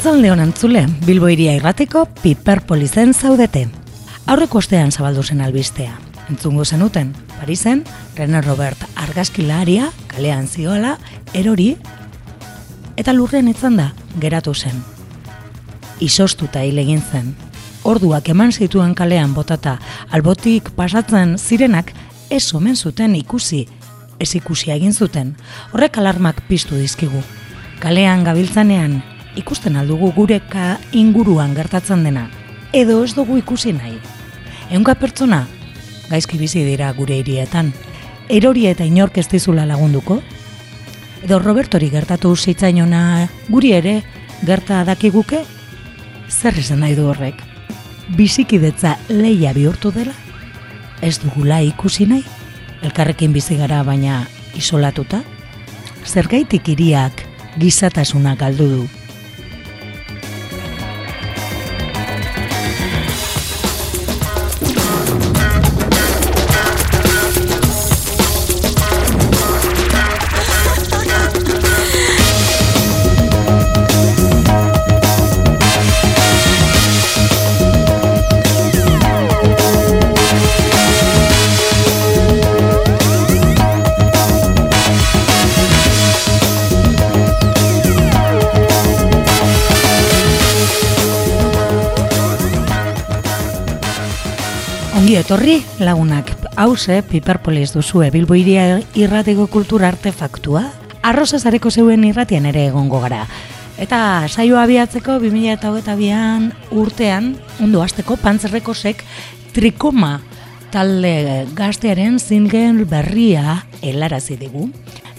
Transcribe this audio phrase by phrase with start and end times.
[0.00, 3.66] Arratzalde honan zule, Bilbo iria irrateko Piperpolizen zaudete.
[4.32, 5.92] Aurreko ostean zabaldu zen albistea.
[6.32, 7.82] Entzungo zenuten, Parisen,
[8.16, 10.94] René Robert argazkilaria, kalean zioala,
[11.34, 11.76] erori,
[12.96, 13.90] eta lurren itzan da,
[14.24, 14.80] geratu zen.
[16.00, 17.36] Isostuta hil egin zen.
[17.84, 19.76] Orduak eman zituen kalean botata,
[20.08, 21.92] albotik pasatzen zirenak,
[22.30, 23.66] ez omen zuten ikusi,
[24.18, 25.36] ez ikusi egin zuten.
[25.74, 27.20] Horrek alarmak piztu dizkigu.
[27.84, 29.02] Kalean gabiltzanean,
[29.40, 32.28] ikusten aldugu gureka inguruan gertatzen dena.
[32.72, 33.96] Edo ez dugu ikusi nahi.
[34.70, 35.46] Eunka pertsona,
[36.10, 37.72] gaizki bizi dira gure hirietan.
[38.30, 40.20] Erori eta inork ez dizula lagunduko?
[41.24, 44.00] Edo Robertori gertatu zitzainona guri ere
[44.46, 45.42] gerta dakiguke?
[46.30, 47.42] Zer izan nahi du horrek?
[48.16, 50.14] Bizikidetza leia bihurtu dela?
[51.02, 52.24] Ez dugula ikusi nahi?
[52.86, 54.22] Elkarrekin bizi gara baina
[54.56, 55.24] isolatuta?
[56.06, 57.26] Zergaitik iriak
[57.58, 58.88] gizatasuna galdu du?
[95.20, 100.62] Etorri lagunak, hause Piperpolis duzue Bilbo iria irratiko kultura artefaktua.
[101.04, 103.26] Arroza zareko zeuen irratian ere egongo gara.
[103.76, 103.98] Eta
[104.30, 109.04] saioa abiatzeko 2022an urtean, ondo hasteko pantzerrekosek
[109.52, 110.22] trikoma
[110.72, 114.70] talde gaztearen zingen berria helarazi digu.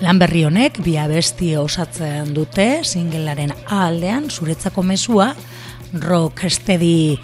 [0.01, 5.35] Lan berri honek bi abesti osatzen dute singelaren aldean zuretzako mezua
[5.93, 7.19] rock steady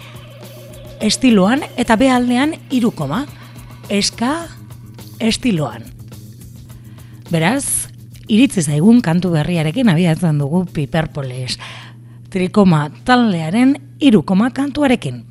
[1.00, 3.26] estiloan eta behaldean irukoma.
[3.88, 4.48] Eska
[5.20, 5.84] estiloan.
[7.30, 7.88] Beraz,
[8.28, 11.58] iritzi zaigun kantu berriarekin abiatzen dugu Piperpolis.
[12.30, 15.27] Trikoma taldearen irukoma kantuarekin.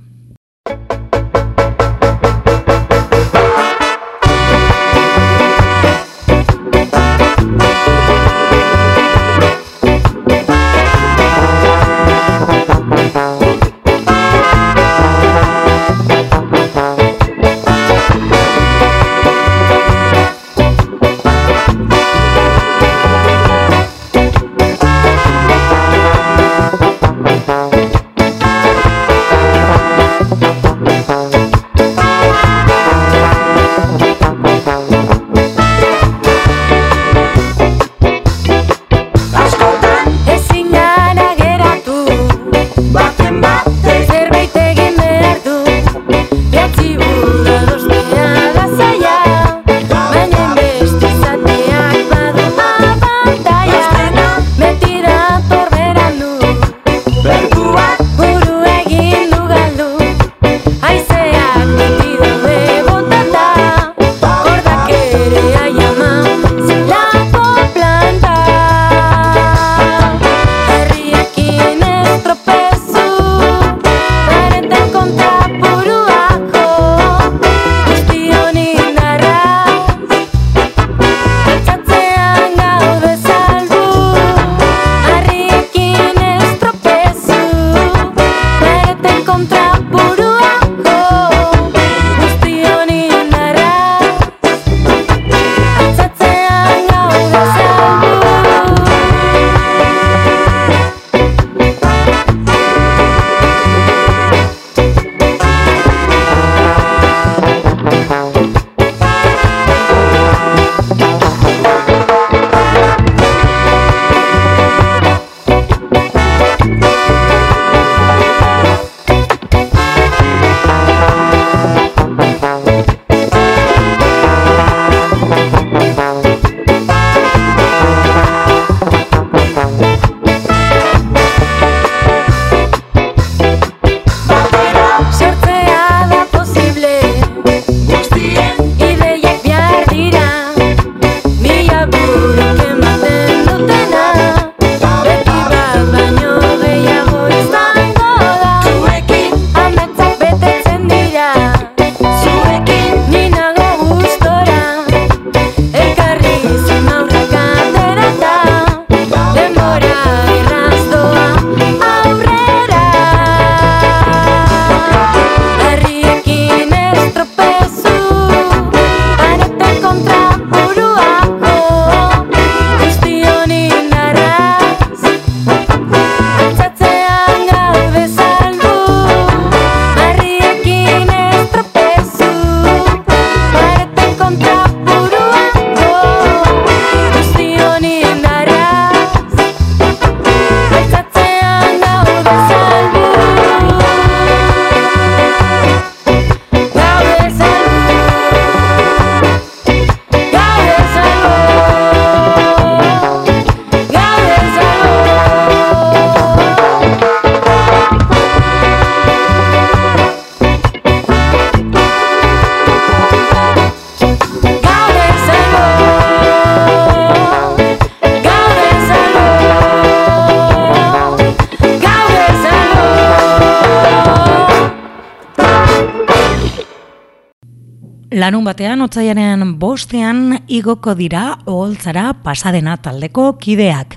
[228.27, 230.17] Lanun batean, otzaianean bostean,
[230.51, 233.95] igoko dira, oholtzara pasadena taldeko kideak.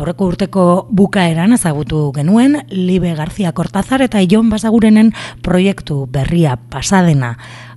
[0.00, 0.64] Aurreko urteko
[0.96, 5.12] bukaeran ezagutu genuen, Libe Garzia Kortazar eta Ion Basagurenen
[5.44, 7.34] proiektu berria pasadena.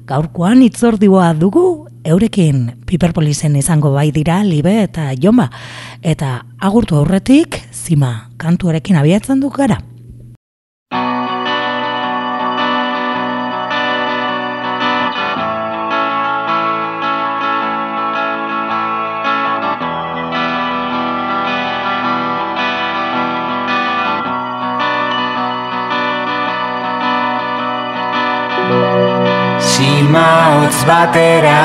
[0.07, 5.51] Gaurkoan itzordioa dugu, eurekin Piperpolisen izango bai dira, Libe eta Ionba.
[5.99, 9.81] Eta agurtu aurretik, zima kantuarekin abiatzen du gara.
[30.17, 31.59] Hotz batera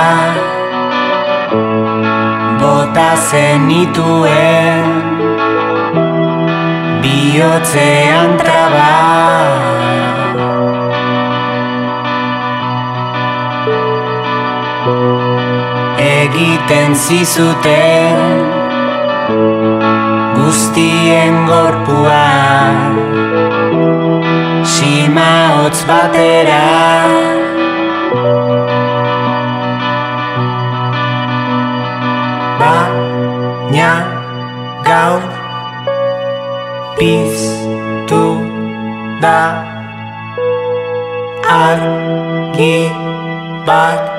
[2.60, 4.84] Bota zenituen.
[7.02, 8.92] Biotzean traba.
[16.04, 18.42] Egiten zizuten
[20.34, 22.26] Guztien gorpua
[24.64, 27.43] Sima hotz batera
[39.24, 39.40] da
[41.48, 42.76] argi
[43.66, 44.13] bat zu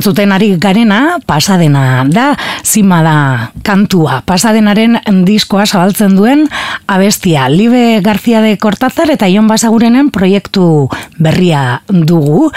[0.00, 2.32] entzuten ari garena, pasadena da,
[2.64, 3.16] zima da
[3.62, 4.22] kantua.
[4.24, 4.96] Pasadenaren
[5.28, 6.46] diskoa zabaltzen duen
[6.88, 7.50] abestia.
[7.52, 10.88] Libe Garzia de Kortazar eta Ion Basagurenen proiektu
[11.20, 12.48] berria dugu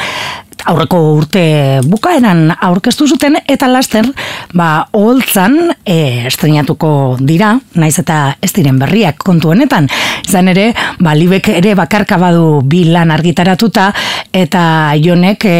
[0.70, 1.44] aurreko urte
[1.88, 4.08] bukaeran aurkeztu zuten eta laster
[4.54, 9.90] ba oholtzan e, estrenatuko dira naiz eta ez diren berriak kontu honetan.
[10.24, 13.90] Izan ere ba libek ere bakarka badu bi lan argitaratuta
[14.34, 14.64] eta
[15.04, 15.58] jonek e,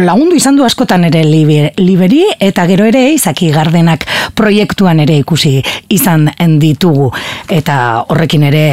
[0.00, 5.56] lagundu izan du askotan ere liberi eta gero ere izaki gardenak proiektuan ere ikusi
[5.88, 6.28] izan
[6.60, 7.10] ditugu.
[7.48, 8.64] Eta horrekin ere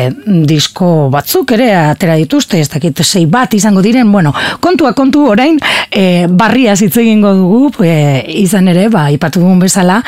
[0.48, 5.60] disko batzuk ere atera dituzte ez dakit sei bat izango diren bueno kontua kontu orain
[5.92, 10.02] e, barria hitz egingo dugu e, izan ere ba ipatu dugun bezala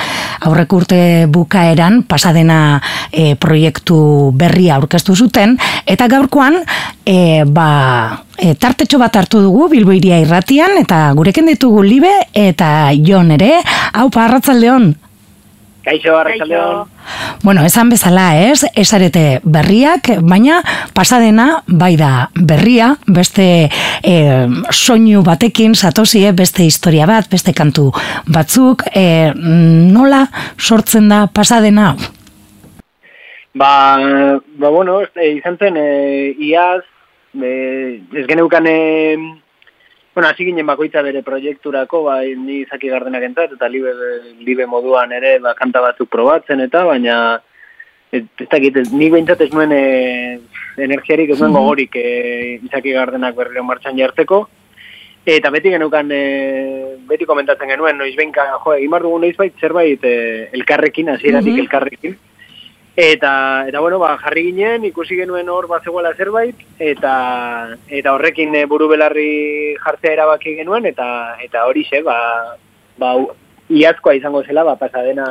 [0.50, 2.80] aurreko urte bukaeran pasadena
[3.12, 6.58] e, proiektu berria aurkeztu zuten eta gaurkoan
[7.06, 7.70] e, ba
[8.38, 13.60] e, tartetxo bat hartu dugu Bilboiria irratian eta gurekin ditugu Libe eta Jon ere.
[13.94, 14.94] Hau parratzaldeon
[15.84, 16.88] Kaixo, Arratxaldeon.
[17.44, 20.60] Bueno, esan bezala ez, esarete berriak, baina
[20.94, 23.48] pasadena bai da berria, beste
[24.04, 24.16] e,
[24.76, 27.90] soinu batekin, satosie, beste historia bat, beste kantu
[28.28, 30.26] batzuk, e, nola
[30.58, 31.94] sortzen da pasadena?
[33.56, 33.72] Ba,
[34.60, 36.84] ba bueno, e, izan zen, e, iaz,
[37.40, 38.68] e, ez geneukan
[40.16, 43.94] Bueno, hasi ginen bakoitza bere proiekturako, bai, ni izaki gardenak entzat, eta libe,
[44.42, 47.18] libe moduan ere, ba, kanta batzuk probatzen, eta baina,
[48.12, 49.84] ez, ez dakit, ni behintzat ez nuen e,
[50.82, 51.60] energiarik, ez nuen mhm.
[51.60, 52.08] gogorik e,
[52.66, 54.48] izaki gardenak berriro martxan jarteko,
[55.30, 56.24] eta beti genukan, e,
[57.10, 61.66] beti komentatzen genuen, noiz benka, jo, egin dugu noiz bait, zerbait, e, elkarrekin, hasieratik mm
[61.68, 62.18] elkarrekin,
[63.02, 67.14] Eta, eta bueno, ba, jarri ginen, ikusi genuen hor bat zegoela zerbait, eta,
[67.88, 69.30] eta horrekin e, buru belarri
[69.80, 71.06] jartzea erabaki genuen, eta,
[71.46, 72.18] eta hori ze, ba,
[73.00, 73.14] ba,
[73.72, 75.30] iazkoa izango zela, ba, pasadena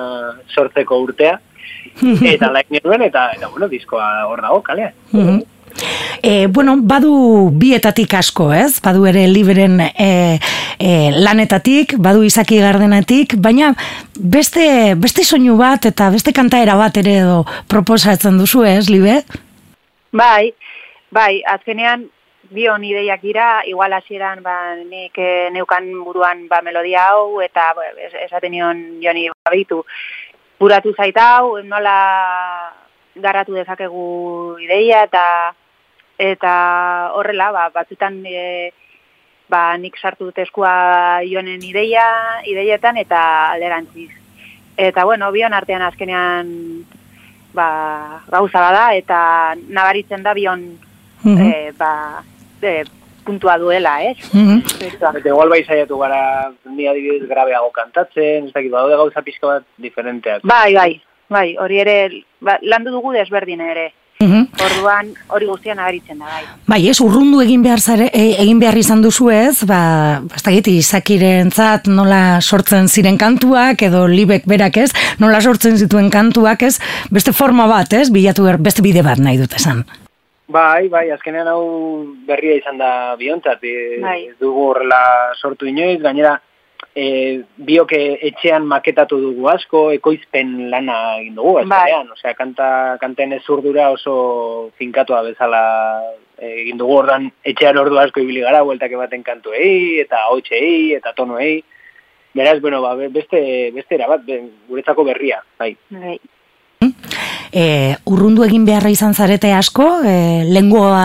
[0.49, 1.35] sortzeko urtea,
[2.33, 4.95] eta laik genuen, eta, eta bueno, diskoa hor dago, kalea.
[6.23, 8.81] E, bueno, badu bietatik asko, ez?
[8.85, 10.39] Badu ere liberen e,
[10.79, 13.73] e, lanetatik, badu izaki gardenatik, baina
[14.19, 19.21] beste, beste soinu bat eta beste kantaera bat ere edo proposatzen duzu, ez, libe?
[20.13, 20.53] Bai,
[21.15, 22.09] bai, azkenean
[22.51, 27.87] bion ideiak dira, igual hasieran ba, nik e, neukan buruan ba, melodia hau, eta ba,
[28.25, 29.83] esaten nion joni babitu,
[30.59, 31.97] buratu zaitau, nola
[33.19, 35.25] garatu dezakegu ideia, eta
[36.19, 38.73] eta horrela, ba, batzutan e,
[39.49, 42.05] ba, nik sartu dut eskua jonen ideia,
[42.45, 43.21] ideietan eta
[43.55, 44.11] alderantziz.
[44.79, 46.51] Eta bueno, bion artean azkenean
[47.55, 49.21] ba, gauza bada eta
[49.69, 50.61] nabaritzen da bion
[51.23, 51.77] mm -hmm.
[51.79, 52.23] ba,
[52.63, 52.85] e,
[53.25, 54.19] puntua duela, ez?
[54.33, 54.61] Mm -hmm.
[55.19, 59.65] Eta igual bai saiatu gara ni adibidez grabeago kantatzen, ez dakit, badaude gauza pixka bat
[59.77, 60.43] diferenteak.
[60.43, 61.97] Bai, bai, bai, hori ere,
[62.41, 63.93] ba, landu dugu desberdin ere.
[64.19, 64.49] Mhm.
[64.67, 66.41] Orduan hori guztian abaritzen da bai.
[66.67, 69.79] Bai, ez urrundu egin behar zare, e, egin behar izan duzu ez, ba,
[70.27, 74.89] bastagiti izakirentzat nola sortzen ziren kantuak edo libek berak ez,
[75.23, 76.81] nola sortzen zituen kantuak ez,
[77.15, 79.85] beste forma bat ez, bilatu ber, beste bide bat nahi dut esan.
[80.51, 81.63] Bai, bai, azkenean hau
[82.27, 84.21] berria izan da biontzat, e, bai.
[84.41, 85.01] dugu horrela
[85.39, 86.41] sortu inoiz, gainera,
[86.95, 87.99] e, bioke
[88.31, 91.93] etxean maketatu dugu asko, ekoizpen lana egin dugu, bai.
[92.13, 95.63] osea, kanta, kanten ez urdura oso finkatua bezala
[96.39, 101.63] egin dugu ordan etxean ordu asko ibili gara, bueltak ematen kantuei, eta hotxei, eta tonoei,
[102.35, 103.41] beraz, bueno, ba, beste,
[103.75, 104.27] beste erabat,
[104.69, 105.75] guretzako berria, bai.
[105.91, 106.19] Bai.
[107.53, 111.05] E, urrundu egin beharra izan zarete asko, e, lengoa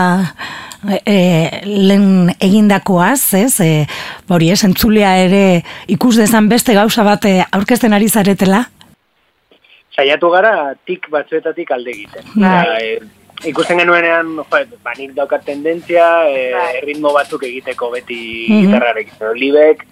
[1.06, 1.18] e,
[1.64, 3.60] lehen egindakoaz, ez?
[3.64, 3.86] E,
[4.28, 5.44] hori ez, entzulea ere
[5.88, 8.64] ikus dezan beste gauza bat aurkezten ari zaretela?
[9.94, 12.30] Saiatu gara tik batzuetatik alde egiten.
[12.34, 12.62] Bai.
[12.82, 14.46] E, ikusten genuenean, jo,
[14.82, 16.80] ba, nik daukat tendentzia, e, bai.
[16.86, 18.66] ritmo batzuk egiteko beti mm -hmm.
[18.66, 19.38] gitarrarekin.
[19.38, 19.86] Libek,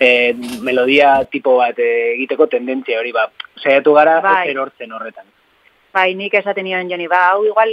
[0.00, 3.30] e, melodia tipo bat egiteko tendentzia hori, ba,
[3.62, 4.54] saiatu gara, bai.
[4.56, 5.24] hortzen horretan.
[5.94, 7.70] Bai, nik esaten nion joni, ba, hau igual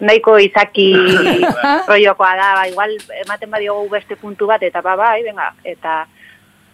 [0.00, 0.92] nahiko izaki
[1.90, 2.94] roiokoa da, ba, igual
[3.24, 6.04] ematen badiogu beste puntu bat, eta ba, bai, venga, eta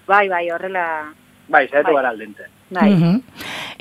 [0.08, 0.86] bai, bai, horrela...
[1.50, 1.94] Bai, zaitu bai.
[1.98, 2.46] gara aldente.
[2.70, 2.92] Bai.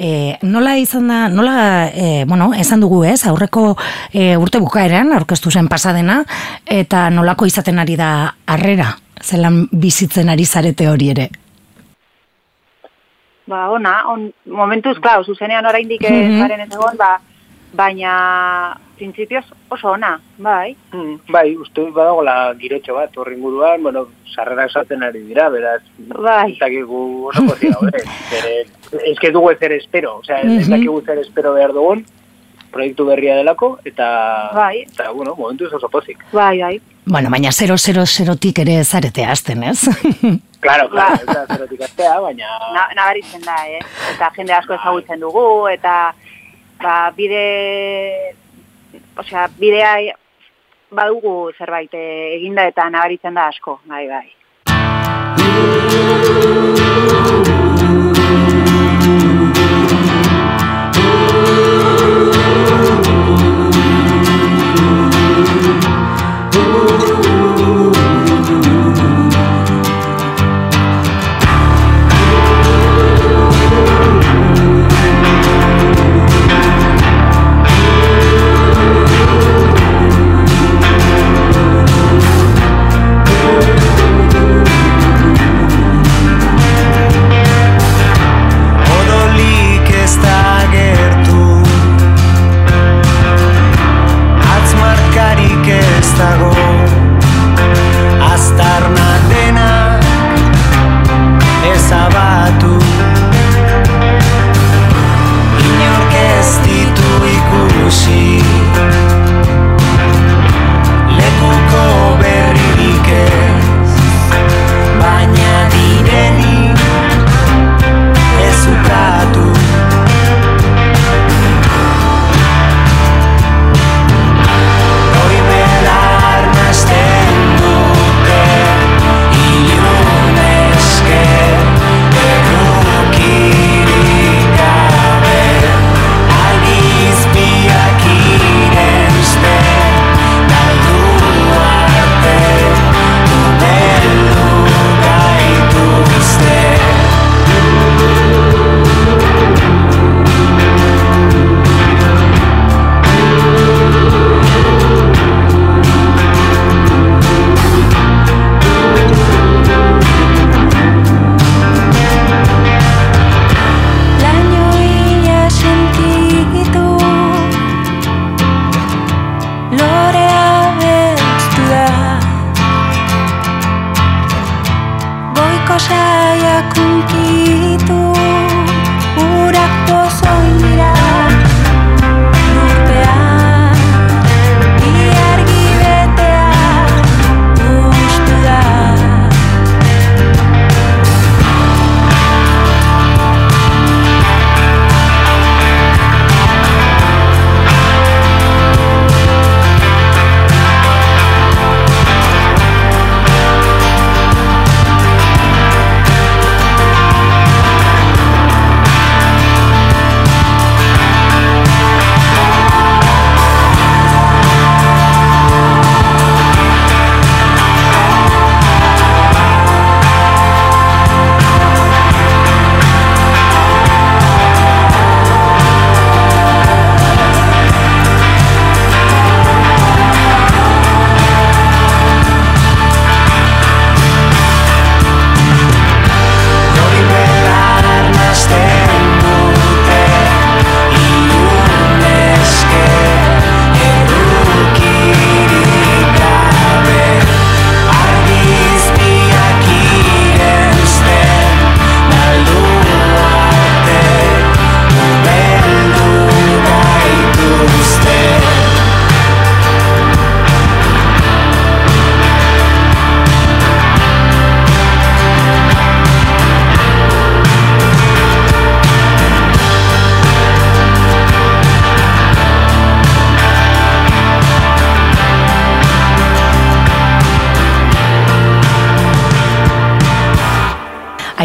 [0.02, 3.76] e, nola izan da, nola, e, bueno, esan dugu ez, aurreko
[4.12, 6.24] e, urte bukaeran, aurkeztu zen pasadena,
[6.66, 8.10] eta nolako izaten ari da
[8.50, 11.30] harrera, zelan bizitzen ari zarete hori ere?
[13.50, 16.62] Ba, ona, on, momentuz, klar, zuzenean oraindik mm -hmm.
[16.62, 17.20] ez egon, ba,
[17.74, 20.76] baina printzipioz oso ona, bai.
[20.94, 25.82] Mm, bai, uste dut badagoela girotxo bat horri inguruan, bueno, sarrera esaten ari dira, beraz,
[25.98, 26.52] Bai.
[26.52, 27.74] ez dakigu oso pozik.
[28.30, 28.66] Zere,
[29.12, 30.70] ez que dugu ezer espero, osea, ez Mhm.
[30.76, 32.06] dakigu zer espero behar dugun,
[32.72, 34.08] proiektu berria delako, eta,
[34.54, 34.84] Bai.
[34.86, 36.24] eta bueno, momentu oso pozik.
[36.32, 36.76] Bai, bai.
[37.06, 39.88] Bueno, baina 000tik ere zarete azten, ez?
[40.60, 42.50] Claro, claro, ez da zerotik astea, baina...
[42.76, 43.80] Na, nabaritzen da, eh?
[44.12, 45.94] Eta jende asko ezagutzen dugu, eta
[46.84, 48.34] ba, bide,
[49.24, 49.94] osea, bidea
[50.92, 54.28] badugu zerbait eh, eginda eta nabaritzen da asko, bai, bai.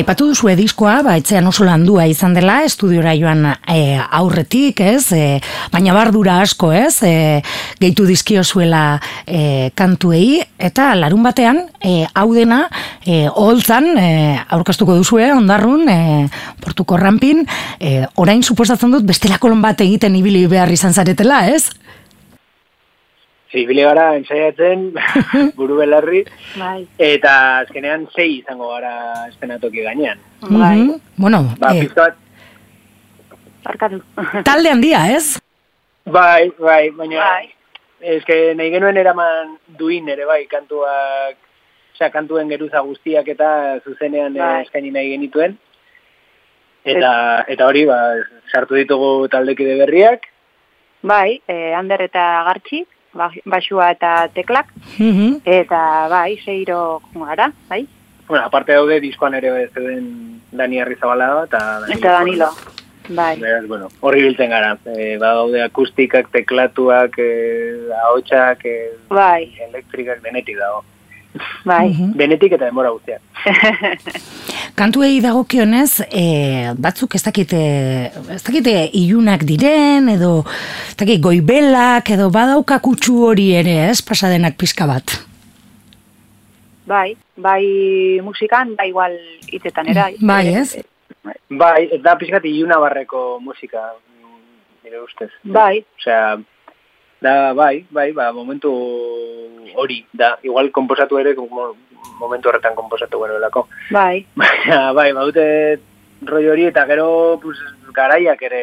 [0.05, 5.07] Aipatu duzu diskoa, ba, etzean oso landua izan dela, estudiora joan e, aurretik, ez?
[5.17, 5.39] E,
[5.73, 6.99] baina bardura asko, ez?
[7.09, 7.41] E,
[7.81, 12.67] gehitu dizkio zuela e, kantuei, eta larun batean, e, hau dena,
[13.01, 14.11] e, oholtzan, e,
[14.53, 16.29] aurkastuko duzue, ondarrun, e,
[16.61, 17.41] portuko rampin,
[17.81, 21.71] e, orain suposatzen dut bestelako bat egiten ibili behar izan zaretela, ez?
[23.55, 24.89] Zibile gara ensaiatzen,
[25.59, 26.25] buru belarri,
[26.59, 26.81] Bai.
[26.99, 28.95] eta azkenean sei izango gara
[29.29, 30.19] estenatoki gainean.
[30.43, 30.77] Bai.
[30.81, 30.97] Mhm.
[31.17, 32.17] Bueno, Ba, e, pizka bat,
[33.65, 34.01] Barkatu.
[34.45, 35.39] talde handia, ez?
[36.05, 37.21] Bai, bai, baina...
[37.23, 37.51] Bai.
[38.05, 41.39] Ez que nahi genuen eraman duin ere bai, kantuak,
[41.95, 44.65] osea, kantuen geruza guztiak eta zuzenean Bai.
[44.67, 45.55] eskaini nahi genituen.
[46.85, 47.13] Eta,
[47.49, 48.01] eta hori, ba,
[48.53, 50.27] sartu ditugu taldekide berriak,
[51.05, 52.83] Bai, e, Ander eta Gartxi,
[53.45, 54.67] basua eta teklak,
[54.99, 55.41] Mhm.
[55.45, 57.87] eta bai, seiro gara, bai,
[58.29, 61.99] bueno, aparte daude diskoan ere zeuden Dani Arrizabala eta Danilo.
[61.99, 62.49] eta Danilo.
[63.07, 64.79] Bai, Beraz, bueno, horri biltzen gara.
[64.87, 70.85] E, ba, daude akustikak, teklatuak, e, ahotsak, e, bai, elektrikak, denetik dago.
[71.65, 71.91] bai.
[71.91, 72.13] Mhm.
[72.17, 73.21] Denetik eta denbora guztiak.
[74.75, 77.59] Kantuei dagokionez, e, batzuk ez dakite,
[78.35, 80.41] ez dakite ilunak diren, edo
[80.89, 85.15] ez dakit goibelak, edo badauka kutsu hori ere, ez, pasadenak pizka bat.
[86.91, 87.63] Bai, bai
[88.27, 89.15] musikan, bai igual
[89.47, 90.09] hitzetan era.
[90.19, 90.75] Bai, ez?
[91.49, 94.43] Bai, ez da pixkat iluna barreko musika, mm,
[94.83, 95.31] nire ustez.
[95.55, 96.35] Bai, Osea,
[97.23, 98.75] da, bai, bai, ba, momentu
[99.79, 101.39] hori, da, igual komposatu ere,
[102.21, 103.67] momentu horretan komposatu genuelako.
[103.91, 105.79] bai, Baina, bai, baute
[106.27, 107.59] rollo hori, eta gero, pues,
[107.93, 108.63] garaiak ere,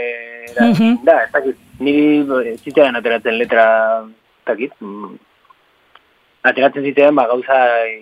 [0.51, 1.03] era, Mhm.
[1.05, 4.03] da, ez dakit, niri eh, zitean ateratzen letra,
[4.39, 5.15] ez dakit, mm,
[6.43, 7.57] ateratzen zitean, ba, gauza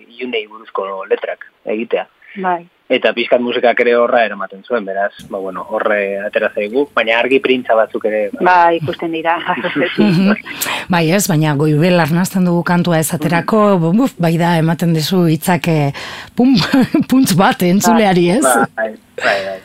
[0.08, 2.06] ilunei buruzko letrak egitea.
[2.36, 2.66] bai.
[2.90, 7.38] Eta pixkat musikak ere horra eramaten zuen, beraz, ba, bueno, horre atera zaigu, baina argi
[7.38, 9.36] printza batzuk ere, ba, Bai, ikusten dira.
[10.92, 13.62] Bai ez, baina goibel arnazten dugu kantua ezaterako,
[13.94, 15.92] buf, bai da, ematen dizu hitzak eh,
[16.34, 16.56] pum,
[17.10, 18.44] puntz bat entzuleari ez?
[18.74, 18.90] bai,
[19.22, 19.58] bai, bai.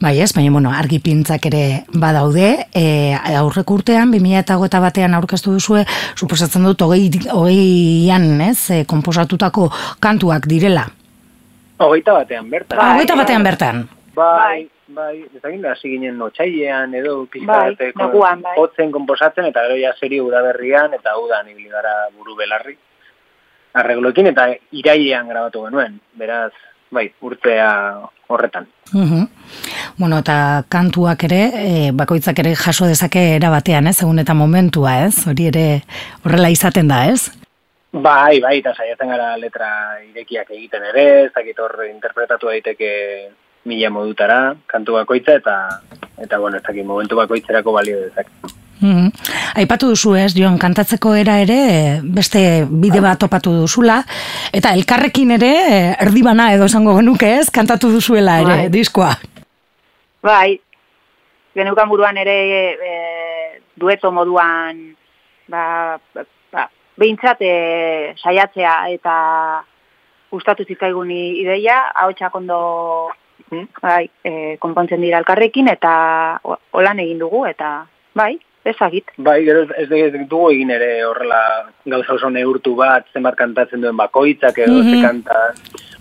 [0.00, 2.86] Bai ez, baina bueno, argi pintzak ere badaude, e,
[3.36, 5.84] aurrek urtean, 2008 batean aurkeztu duzue,
[6.16, 10.88] suposatzen dut, hogei, hogeian, ez, e, komposatutako kantuak direla.
[11.78, 12.78] Hogeita batean, bertan.
[12.80, 13.88] Ah, hogeita batean bertan.
[14.16, 18.54] Bai, bai, ez dakit, hasi ginen otxailean edo pizka Bai, neguan, bai.
[18.56, 22.78] hotzen komposatzen, eta gero ja seri udaberrian, eta udan ibili gara buru belarri.
[23.76, 26.52] Arregloekin, eta irailean grabatu genuen, beraz,
[26.90, 27.68] bai, urtea
[28.28, 28.66] horretan.
[28.92, 29.28] Mhm.
[29.98, 35.02] Bueno, eta kantuak ere, e, bakoitzak ere jaso dezake era batean, ez, egun eta momentua,
[35.04, 35.26] ez?
[35.28, 35.82] Hori ere
[36.24, 37.30] horrela izaten da, ez?
[37.96, 39.68] Bai, bai, eta saiatzen gara letra
[40.04, 42.90] irekiak egiten ere, ez dakit hor interpretatu daiteke
[43.66, 45.56] mila modutara, kantu bakoitza, eta,
[46.20, 48.28] eta bueno, ez dakit momentu bakoitzerako balio dezak.
[48.80, 49.08] Mhm.
[49.62, 54.02] Aipatu duzu ez, Jon, kantatzeko era ere beste bide bat topatu duzula,
[54.52, 55.52] eta elkarrekin ere
[55.96, 58.68] erdibana edo esango genuke ez, kantatu duzuela ere, Bai.
[58.68, 59.14] diskoa.
[60.26, 60.60] Bai,
[61.56, 62.36] geneukan buruan ere
[62.76, 62.94] e,
[63.76, 64.90] dueto moduan,
[65.48, 65.96] ba,
[66.98, 69.14] behintzat e, saiatzea eta
[70.30, 73.10] gustatu zitzaigun ideia, ahotsak ondo
[73.50, 73.68] Mhm.
[73.82, 76.40] bai, e, konpontzen dira elkarrekin eta
[76.72, 79.12] holan egin dugu eta bai, ezagit.
[79.18, 83.96] Bai, gero ez, ez, dugu egin ere horrela gauza oso neurtu bat, zenbat kantatzen duen
[83.96, 84.90] bakoitzak edo Mhm.
[84.90, 85.52] ze kanta.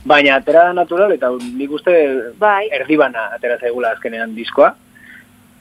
[0.05, 4.75] Baina atera da natural eta nik uste Bai, erdibana atera zaigula azkenean diskoa.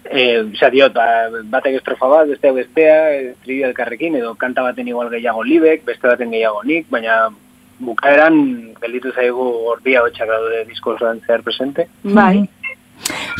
[0.04, 1.06] E, Osa diot, ba,
[1.52, 2.98] batek estrofa bat, beste bestea,
[3.32, 7.30] estribia elkarrekin, edo kanta baten igual gehiago libek, beste baten gehiago nik, baina
[7.84, 8.36] bukaeran
[8.82, 11.88] gelditu zaigu ordia hotxak daude disko osoan zehar presente.
[12.04, 12.46] bai,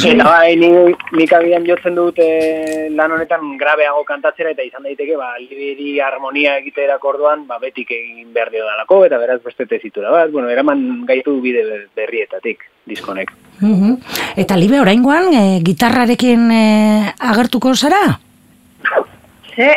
[0.05, 0.69] Eta bai, ni,
[1.17, 6.57] nik agian jotzen dut eh, lan honetan grabeago kantatzera eta izan daiteke, ba, liberi harmonia
[6.59, 11.05] egiterako orduan, ba, betik egin behar dio dalako, eta beraz beste tezitura bat, bueno, eraman
[11.07, 13.33] gaitu bide ber- berrietatik, diskonek.
[13.61, 13.97] Mhm.
[14.43, 16.65] Eta libe oraingoan e, gitarrarekin e,
[17.31, 18.19] agertuko zara?
[19.55, 19.71] Ze,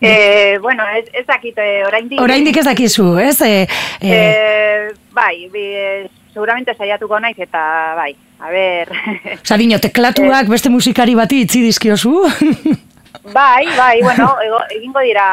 [0.00, 2.20] e, bueno, ez, ez dakit e, oraindik.
[2.20, 3.40] Oraindik ez dakizu, ez?
[3.40, 3.62] E,
[4.00, 7.62] e, E, bai, bi, e, seguramente saiatuko naiz eta
[7.96, 8.92] bai, a ber.
[9.42, 12.14] Osa, dino, teklatuak beste musikari bati itzi dizkiozu?
[13.38, 15.26] bai, bai, bueno, ego, egingo dira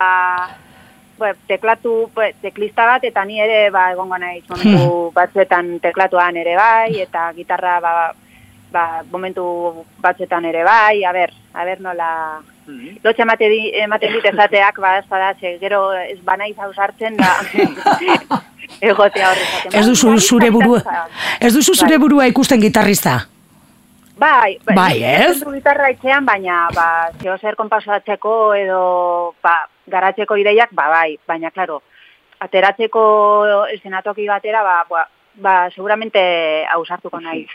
[1.18, 6.56] bueno, teklatu, pues, teklista bat eta ni ere ba egongo naiz momentu batzuetan teklatuan ere
[6.56, 7.92] bai eta gitarra ba,
[8.72, 9.44] ba, momentu
[10.00, 12.10] batzuetan ere bai, a ber, a ber nola
[13.04, 17.34] lotxa emate di, ematen dit esateak, ba, ez bada, gero ez banaiz hau sartzen, da,
[18.82, 20.80] egotea horre ez duzu Bai, zure burua,
[21.40, 22.04] ez duzu zure Bai.
[22.06, 23.20] burua ikusten gitarrista?
[24.20, 25.40] Bai, Bai, ez?
[25.40, 26.88] Du gitarra etxean, baina, ba,
[27.22, 28.82] zeo zer konpasatzeko edo,
[29.44, 31.80] ba, garatzeko ideiak, ba, bai, baina, klaro,
[32.44, 33.04] ateratzeko
[33.76, 35.06] eszenatoki batera, ba, ba,
[35.42, 36.20] ba seguramente
[36.74, 37.46] ausartuko nahi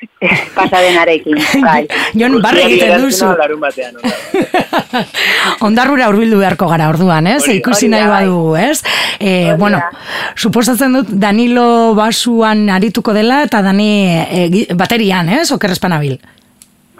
[0.56, 1.86] pasadenarekin, bai.
[2.20, 3.26] Jon, barre egiten duzu.
[3.38, 5.02] Larun batean, onda.
[5.68, 7.42] Ondarrura hurbildu beharko gara orduan, ez?
[7.44, 8.12] Hori- Ikusi nahi bai.
[8.24, 8.82] badugu, ez?
[9.20, 9.90] E, Hori bueno, da.
[10.36, 13.90] suposatzen dut Danilo basuan arituko dela eta Dani
[14.24, 15.50] e, baterian, ez?
[15.52, 16.18] Oker espanabil.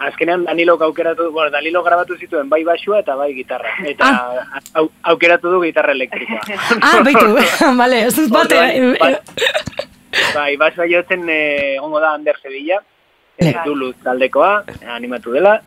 [0.05, 3.71] azkenean Danilok aukeratu, bueno, Danilo grabatu zituen bai basua eta bai gitarra.
[3.89, 4.59] Eta Ah.
[4.75, 6.41] au, aukeratu du gitarra elektrikoa.
[6.81, 7.31] Ah, baitu,
[7.77, 8.59] bale, ez dut bate.
[8.59, 9.15] Orduan, bai,
[10.35, 12.81] bai, basua jotzen eh, egongo da Ander Sevilla,
[13.37, 14.63] eh, Duluth taldekoa,
[14.95, 15.59] animatu dela.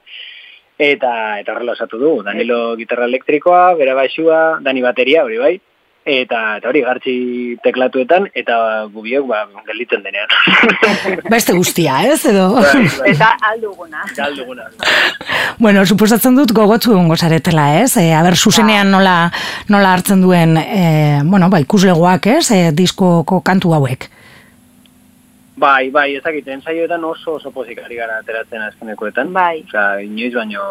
[0.78, 5.56] Eta eta horrela osatu du, Danilo gitarra elektrikoa, bera basua, Dani bateria, hori bai.
[6.08, 7.14] Eta, eta hori gartxi
[7.60, 10.30] teklatuetan, eta gubiok ba, gelditzen denean.
[11.28, 12.46] Beste guztia, ez, edo?
[12.54, 14.06] Bai, bai, Eta alduguna.
[14.16, 14.70] galduguna.
[15.58, 17.98] Bueno, suposatzen dut gogotzu egongo zaretela, ez?
[18.00, 19.30] E, aber, zuzenean nola,
[19.68, 22.46] nola hartzen duen, e, bueno, ba, ikuslegoak, ez?
[22.56, 24.08] E, diskoko kantu hauek.
[25.58, 29.32] Bai, bai, ezakit, ensaioetan oso oso pozik ari gara ateratzen azkenekoetan.
[29.34, 29.64] Bai.
[29.66, 30.64] Osea, inoiz baino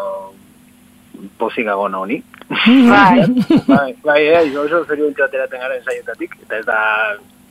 [1.36, 2.22] pozikago honi.
[2.94, 3.24] Bai.
[3.66, 6.78] bai, bai, bai, oso zeriontzu ateratzen gara ensaioetatik, eta ez da,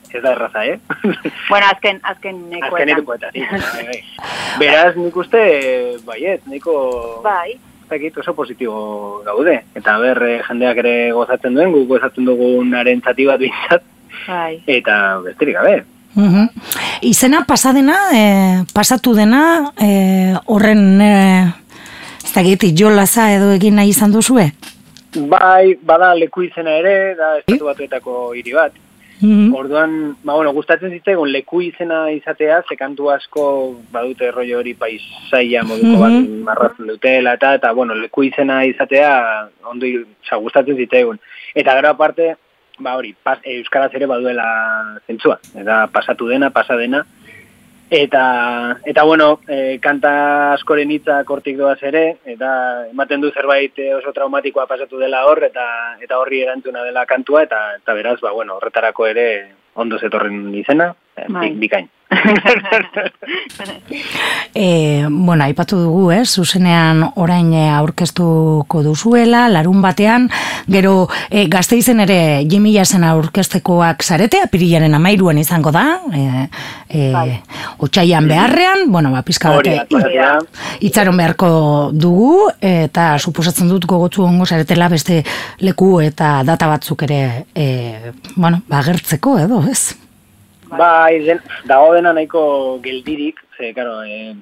[0.10, 0.80] ez da erraza, eh?
[1.52, 2.90] Bueno, azken, azken nekoetan.
[2.90, 4.00] Azkenekoetatik, bai, bai.
[4.64, 5.44] Beraz, nik uste,
[6.08, 6.78] baiet, niko...
[7.26, 7.60] Bai.
[7.88, 9.60] ez dakit oso positibo gaude.
[9.80, 13.86] Eta ber, eh, jendeak ere gozatzen duen, guk gozatzen dugunaren zati bat bintzat,
[14.26, 14.64] Bai.
[14.80, 14.98] eta
[15.28, 15.78] besterik gabe.
[16.18, 16.48] Mhm.
[17.06, 18.24] Izena pasadena, e,
[18.74, 21.14] pasatu dena, e, horren, e,
[22.26, 24.50] ez dakit, jolaza edo egin nahi izan duzue?
[25.30, 28.74] Bai, bada leku izena ere, da estatu batuetako hiri bat.
[29.22, 29.54] Mhm.
[29.58, 35.64] Orduan, ba, bueno, gustatzen zitzaigun leku izena izatea, ze kantu asko badute rollo hori paisaia
[35.64, 36.44] moduko bat Mhm.
[36.46, 39.86] marratzen dutela, eta, eta, bueno, leku izena izatea, ondo,
[40.24, 41.20] oza, gustatzen zitzaigun.
[41.56, 42.36] Eta gero aparte,
[42.80, 44.48] ba hori, pas, euskaraz ere baduela
[45.08, 47.06] zentzua, eta pasatu dena, pasa dena,
[47.90, 50.10] Eta, eta bueno, e, kanta
[50.58, 52.50] askoren hitzak hortik doaz ere, eta
[52.90, 55.64] ematen du zerbait eh, oso traumatikoa pasatu dela hor, eta
[56.04, 59.28] eta horri erantzuna dela kantua, eta, eta beraz, ba, bueno, horretarako ere
[59.80, 61.50] ondo zetorren izena, eh, Bai.
[61.52, 61.90] bik- bikain.
[64.56, 70.30] E, bueno, aipatu dugu, ez, zuzenean orain e, aurkeztuko duzuela, larun batean,
[70.72, 72.18] gero e, gazteizen ere
[72.50, 76.48] Jimmy Jasen aurkeztekoak zarete, apirilaren amairuan izango da, e,
[76.90, 77.38] e, Bai.
[77.86, 80.32] otxaian beharrean, bueno, ba, pizka Hori bate, da, hori da.
[80.90, 81.52] itzaron beharko
[81.94, 85.22] dugu, eta suposatzen dut gogotzu ongo zaretela beste
[85.60, 87.22] leku eta data batzuk ere,
[87.54, 89.92] e, bueno, ba, agertzeko edo, ez?
[90.70, 94.34] Bai, den, dago dena nahiko geldirik, ze, karo, eh,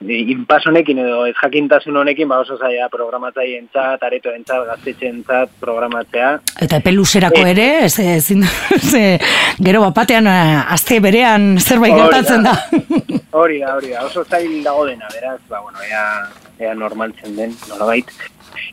[0.00, 5.52] inpas honekin edo ez jakintasun honekin, ba oso zaila programatzaile entzat, areto entzat, gaztetxe entzat,
[5.60, 6.30] programatzea.
[6.64, 7.50] Eta epe luzerako Eh.
[7.50, 8.44] ere, ez, ezin,
[8.92, 9.18] ze,
[9.60, 12.56] gero bapatean eh, aste berean zerbait gertatzen da.
[13.40, 16.26] Hori da, hori da, oso zail dago dena, beraz, ba, bueno, ea,
[16.58, 18.08] ea normaltzen den, nolabait.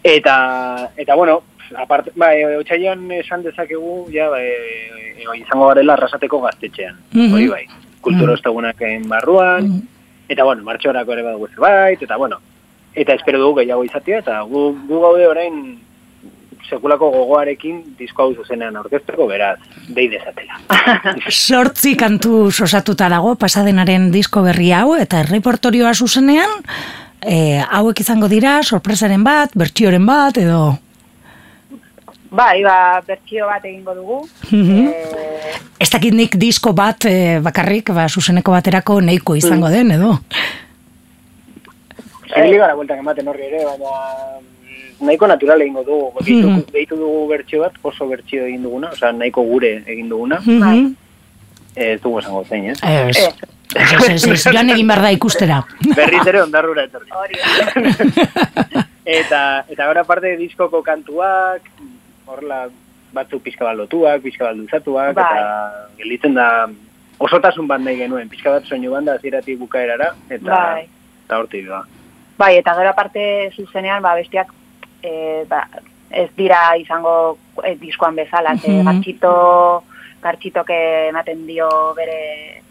[0.03, 1.43] Eta, eta bueno,
[1.75, 7.34] aparte, ba, e, otxailan esan dezakegu, ja, ba, e, e, izango garela arrasateko gaztetxean, Mhm.
[7.34, 7.65] hori bai,
[8.01, 9.82] kultura mm barruan,
[10.30, 12.39] eta bueno, martxorako ere badugu zerbait, eta bueno,
[12.95, 15.80] eta espero dugu gehiago izatea, eta gu, gu gaude orain
[16.69, 20.60] sekulako gogoarekin disko hau zuzenean aurkezteko, beraz, dei dezatela.
[21.30, 26.49] Sortzi kantu osatuta dago pasadenaren disko berri hau, eta erreportorioa zuzenean,
[27.21, 30.77] e, hauek izango dira, sorpresaren bat, bertioren bat, edo...
[32.29, 34.17] Bai, ba, bertsio bat egingo dugu.
[34.51, 34.87] Mhm.
[34.87, 40.17] Eh, Ez dakit nik disko bat e, bakarrik, ba, zuzeneko baterako nahiko izango den, edo?
[42.27, 43.91] Zibili gara bueltak ematen horri ere, baina
[44.41, 46.11] mm, nahiko natural egingo dugu.
[46.25, 46.63] Deitu, Mhm.
[46.73, 50.39] deitu dugu bertsio bat, oso bertsio egin duguna, osea nahiko gure egin duguna.
[50.43, 50.95] Mhm.
[51.75, 52.79] Ez dugu esango zein, ez?
[52.81, 53.27] Ez, ez,
[53.75, 55.61] ez, ez, ez, joan egin behar da ikustera.
[55.95, 57.09] Berriz ere ondarrura etorri.
[59.07, 61.61] Eta, eta gara parte diskoko kantuak,
[62.27, 62.67] horrela
[63.13, 65.23] batzuk pixka bat lotuak, pixka bat luzatuak, Bai.
[65.23, 66.67] eta gelditzen da
[67.19, 70.87] osotasun bat nahi genuen, pixka bat soinu banda hasieratik bukaerara, eta, Bai.
[71.25, 71.81] eta hortik da.
[72.37, 74.51] Bai, eta gero aparte zuzenean, ba, bestiak
[75.01, 75.63] e, ba,
[76.11, 78.85] ez dira izango e, diskoan bezala, ze Mhm.
[78.85, 79.83] gartxito,
[80.21, 82.61] gartxitok ematen dio bere,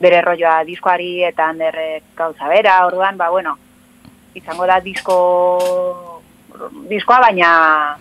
[0.00, 3.56] bere rolloa diskoari eta handerrek gauza bera, orduan, ba, bueno,
[4.34, 6.22] izango da disko,
[6.88, 7.96] diskoa, baina,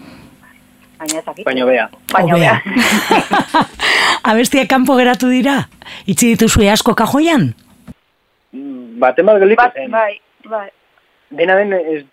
[1.02, 1.46] baina ez dakit.
[1.46, 1.88] Baina bea.
[2.14, 2.56] Baina bea.
[4.32, 5.58] Abestiak kanpo geratu dira?
[6.06, 7.52] Itzi dituzue asko kajoian?
[8.54, 9.90] Mm, Baten bat gelditu Bat, zen.
[9.92, 10.68] bai, bai.
[11.32, 12.04] Dena den, ez,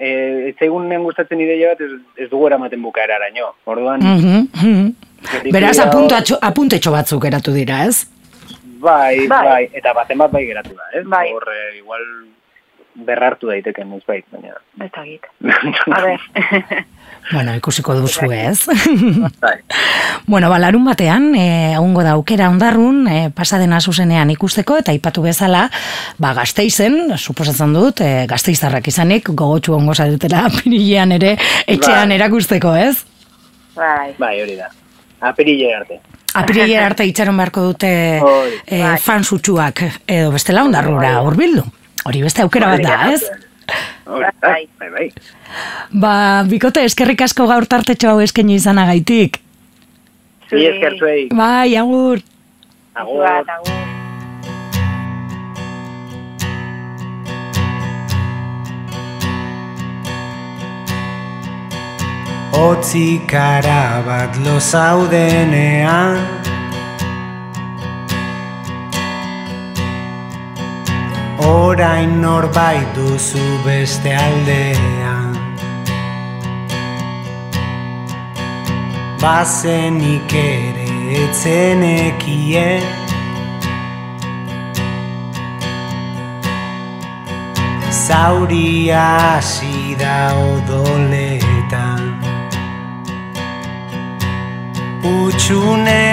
[0.00, 0.08] e,
[0.50, 1.92] ez zaigunen gustatzen ideia bat, ez,
[2.24, 3.52] ez dugu eramaten bukaeraraino.
[3.68, 4.88] Orduan, Mhm, mhm.
[5.22, 8.08] Gelditu Beraz, dira- apuntatxo, apuntetxo batzuk geratu dira, ez?
[8.82, 9.44] bai, Bai.
[9.46, 11.04] bai, eta baten bat bai geratu da, ez?
[11.06, 11.28] Bai.
[11.32, 12.02] Hor, eh, igual,
[13.06, 14.56] berrartu daiteken ez bait, baina...
[14.82, 15.28] Ez da git.
[15.94, 16.20] A ber.
[17.30, 18.66] Bueno, ikusiko duzu ez.
[19.40, 19.54] Bai.
[20.26, 25.22] bueno, ba, larun batean, e, egungo da aukera ondarrun, e, pasadena zuzenean ikusteko, eta aipatu
[25.22, 25.68] bezala,
[26.18, 32.16] ba, gazteizen, suposatzen dut, e, gazteizarrak izanik, gogotxu ongo dutela pirilean ere, etxean Bai.
[32.18, 33.04] erakusteko, ez?
[33.76, 34.14] bai.
[34.18, 34.68] Bai, hori da.
[35.20, 36.00] Apirile arte.
[36.34, 37.92] Apirile arte itxaron beharko dute
[38.66, 38.98] e, Bai.
[38.98, 41.64] fan sutsuak, edo bestela ondarrura hurbildu.
[42.04, 43.22] Hori beste aukera bat da, ez?
[44.06, 44.68] Hori da, Bai.
[44.78, 45.06] bai, bai.
[45.92, 46.14] Ba,
[46.50, 49.38] bikote, eskerrik asko gaur tartetxo hau eskaini izanagaitik.
[50.52, 51.28] Ni esker zuei.
[51.32, 52.20] Bai, agur.
[52.94, 53.24] Agur.
[53.24, 53.80] Agur.
[62.52, 66.18] Otzikara bat lo zaudenean
[71.44, 75.34] Orain norbait duzu beste aldean.
[79.22, 80.88] Bazenik ere
[81.24, 82.82] etzenekien
[87.90, 89.02] Zauria
[89.36, 92.02] hasi da odoletan.
[95.02, 96.06] Utxune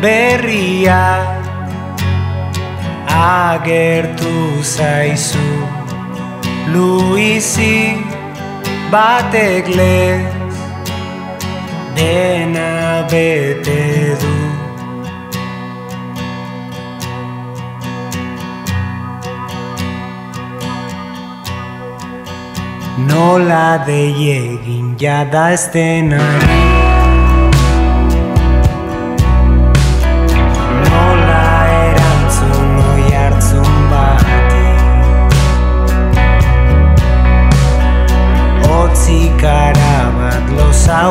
[0.00, 1.39] berria
[3.10, 5.50] agertu zaizu.
[6.72, 7.98] Luizi
[8.92, 10.22] batek lez
[11.96, 14.36] dena bete du.
[23.08, 26.79] Nola deiegin jada ez denari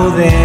[0.10, 0.39] zaudenean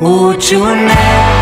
[0.00, 1.37] Utxune berria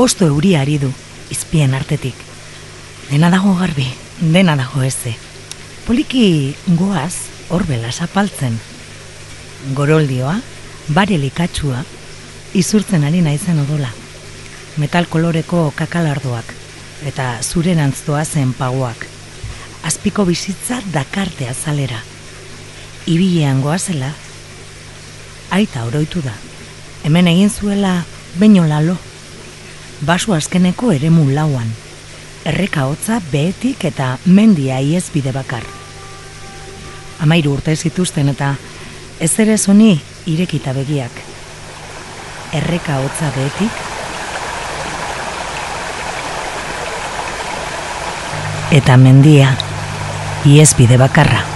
[0.00, 0.88] osto euri ari du,
[1.28, 2.14] izpien artetik.
[3.10, 3.84] Dena dago garbi,
[4.20, 5.12] dena dago eze.
[5.84, 8.56] Poliki goaz, horbela zapaltzen.
[9.76, 10.38] Goroldioa,
[10.96, 11.82] bare likatxua,
[12.56, 13.90] izurtzen ari naizen odola.
[14.80, 16.54] Metal koloreko kakalardoak,
[17.04, 19.06] eta zurerantz zen pagoak.
[19.84, 22.00] Azpiko bizitza dakarte azalera.
[23.06, 24.14] Ibilean goazela,
[25.50, 26.32] aita oroitu da.
[27.04, 28.04] Hemen egin zuela
[28.38, 29.09] baino lalo.
[30.00, 31.68] Baso azkeneko eremu lauan.
[32.48, 35.66] Erreka hotza behetik eta mendia iez bide bakar.
[37.20, 38.54] Amairu urte zituzten eta
[39.20, 39.92] ez ere zoni
[40.24, 41.20] irekita begiak.
[42.56, 43.86] Erreka hotza behetik
[48.80, 49.52] eta mendia
[50.48, 51.49] iez bide bakarra.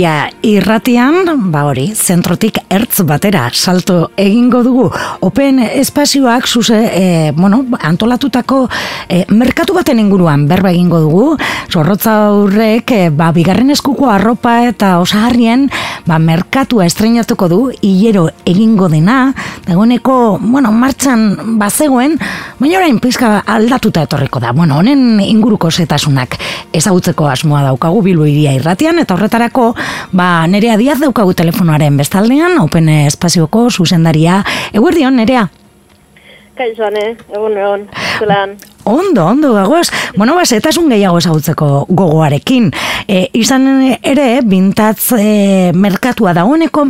[0.00, 4.86] Jarraian Bilbo iria irratian, ba hori, zentrotik ertz batera salto egingo dugu.
[5.26, 8.62] Open espazioak zuze, e, bueno, antolatutako
[9.08, 11.24] e, merkatu baten inguruan berba egingo dugu.
[11.70, 15.68] Zorrotza horrek, e, ba, bigarren eskuko arropa eta osagarrien,
[16.06, 19.34] ba, merkatua estrenatuko du, hilero egingo dena,
[19.66, 22.16] dagoeneko, bueno, martxan bazegoen,
[22.58, 24.54] baina orain pizka aldatuta etorriko da.
[24.56, 26.38] Bueno, honen inguruko setasunak
[26.72, 29.74] ezagutzeko asmoa daukagu Bilbo irratian, eta horretarako,
[30.16, 34.42] ba, nerea diaz daukagu telefonoaren bestaldean, Open Espazioko zuzendaria.
[34.72, 35.48] Eguerdion, nerea?
[36.58, 37.14] Kaixo, ne?
[37.32, 37.86] Egun, egun,
[38.18, 38.56] zelan.
[38.84, 39.88] Ondo, ondo, gagoaz.
[40.16, 42.70] Bueno, ba, zetasun gehiago ezagutzeko gogoarekin.
[43.08, 43.66] E, izan
[44.02, 46.84] ere, bintatz e, merkatua dagoeneko,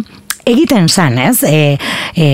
[0.49, 1.43] egiten zan, ez?
[1.47, 1.79] E,
[2.17, 2.27] e,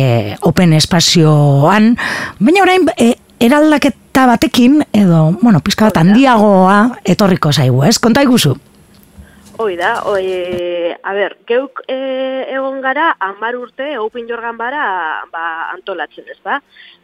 [0.48, 1.94] open espazioan,
[2.38, 7.98] baina orain, e, eraldaketa batekin, edo, bueno, pizka bat handiagoa etorriko zaigu, ez?
[8.00, 8.56] Konta iguzu.
[9.58, 11.94] Hoi da, hoi, a ber, geuk e,
[12.52, 14.82] egon gara, hamar urte, Open Jorgan bara,
[15.32, 16.58] ba, antolatzen ez, ba?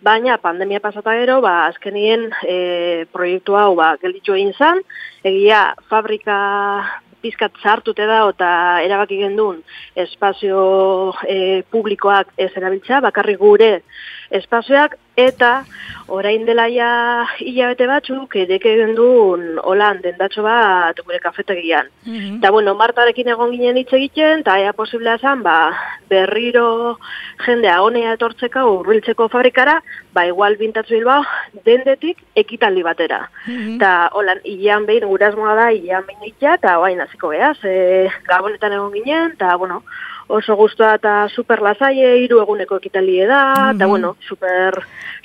[0.04, 2.56] Baina, pandemia pasata gero, ba, azkenien e,
[3.14, 4.82] proiektu hau, ba, gelditxo egin zan,
[5.24, 6.36] egia fabrika
[7.24, 8.50] pizkat zartute da, eta
[8.84, 9.62] erabaki gendun
[10.04, 10.62] espazio
[11.24, 13.78] e, publikoak ez erabiltza, bakarrik gure
[14.32, 15.64] espazioak, eta
[16.08, 16.90] orain dela ja
[17.40, 21.90] hilabete batzuk edek egin duen holan dendatxo bat gure kafetegian.
[22.38, 25.56] Eta bueno, Martarekin egon ginen hitz egiten, eta ea posiblea zen, ba,
[26.08, 26.98] berriro
[27.44, 29.78] jendea honea etortzeka urbiltzeko fabrikara,
[30.12, 31.22] ba, igual bintatzu bilbao,
[31.64, 33.26] dendetik ekitaldi batera.
[33.46, 38.72] Eta holan, hilean behin, gure asmoa da, hilean behin eta oain hasiko geaz, e, gabonetan
[38.72, 39.82] egon ginen, eta bueno,
[40.32, 43.42] oso guztua eta super lasaie, hiru eguneko ekitalie da,
[43.74, 44.78] eta bueno, super,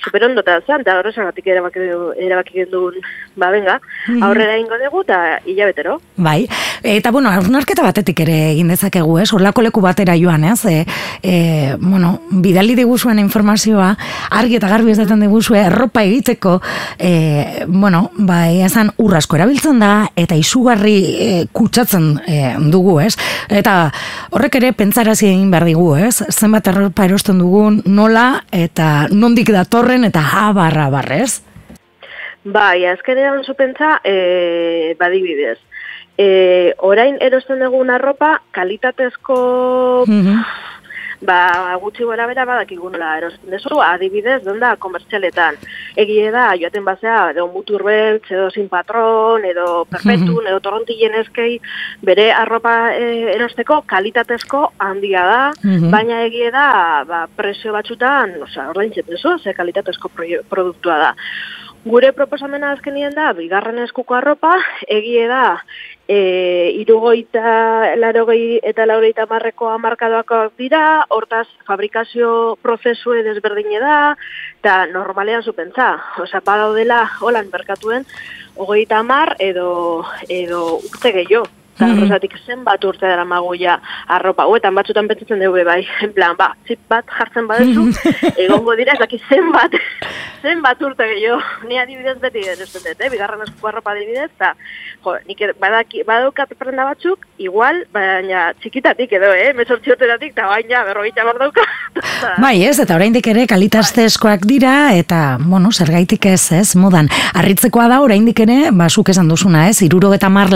[0.04, 1.88] super ondo eta zan, eta horrezagatik erabaki,
[2.28, 2.98] erabaki gendun,
[3.38, 3.78] ba, venga,
[4.22, 6.00] aurrera ingo dugu, eta hilabetero.
[6.16, 6.48] Bai,
[6.82, 9.28] eta bueno, hausnarketa batetik ere egin dezakegu, ez?
[9.32, 10.58] Horlako leku batera joan, ez?
[10.66, 10.84] E,
[11.22, 13.92] e, bueno, bidali diguzuen informazioa,
[14.40, 16.58] argi eta garbi ez daten diguzue, erropa egiteko,
[16.98, 22.40] e, bueno, bai, esan urrasko erabiltzen da, eta izugarri e, kutsatzen e,
[22.72, 23.14] dugu, ez?
[23.48, 23.78] Eta
[24.34, 26.16] horrek ere pentsarazi egin behar digu, ez?
[26.34, 31.38] Zenbat erropa erosten dugun, nola, eta nondik datorren, eta habarra barrez?
[32.44, 35.58] Bai, azkenean zu pentsa, e, badibidez.
[36.18, 39.36] E, orain erosten dugun arropa, kalitatezko
[41.20, 45.58] ba, gutxi gora bera badakigun nola erosten dezu, adibidez, donda komertzialetan.
[45.98, 51.58] Egie da, joaten bazea, edo muturbeltz, edo sin patron, edo perfektun, edo torrontilen eskei,
[52.06, 55.40] bere arropa e, erosteko kalitatezko handia da,
[55.90, 56.68] baina egie da,
[57.08, 60.14] ba, presio batzutan, osea, ordaintzen dezu, ze kalitatezko
[60.48, 61.14] produktua da.
[61.86, 64.50] Gure proposamena azkenien da, bigarren eskuko arropa,
[64.90, 65.62] egie da,
[66.10, 66.16] e,
[66.80, 74.16] irugoita, larogei eta laurogeita marreko amarkadoak dira, hortaz fabrikazio prozesue desberdine da,
[74.58, 75.92] eta normalean zupentza.
[76.18, 78.04] Osa, badaudela, holan merkatuen,
[78.56, 81.46] hogeita mar edo, edo urte gehiago.
[81.78, 81.98] Eta Mhm.
[81.98, 83.76] horrezatik zenbat urte dara maguia
[84.08, 84.48] arropa.
[84.50, 87.84] Huetan batzutan pentsatzen dugu bai, en plan, ba, txip bat jartzen badezu,
[88.36, 89.70] egongo dira, ez dakit zenbat,
[90.42, 91.38] zenbat urte gehiago.
[91.68, 93.10] Ni adibidez beti dut, eh?
[93.12, 94.56] bigarren eskuko arropa adibidez, eta
[95.04, 99.52] jo, nik badaki, badaukat prenda batzuk, igual, baina txikitatik edo, eh?
[99.54, 101.62] Mesortzi urteratik, eta baina berrogeita bar dauka.
[102.42, 107.06] Bai, ez, eta oraindik ere kalitaztezkoak dira, eta, bueno, zergaitik ez, ez, modan.
[107.38, 110.50] Arritzekoa da, oraindik ere, ba, zuk esan duzuna, ez, iruro eta mar